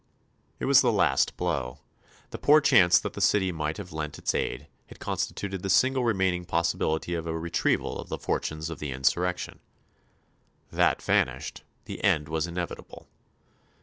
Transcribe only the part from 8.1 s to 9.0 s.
fortunes of the